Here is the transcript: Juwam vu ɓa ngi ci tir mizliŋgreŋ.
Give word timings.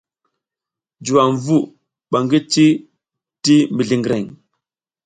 Juwam 1.05 1.33
vu 1.43 1.57
ɓa 2.11 2.19
ngi 2.25 2.39
ci 2.51 2.65
tir 3.43 3.65
mizliŋgreŋ. 3.75 4.23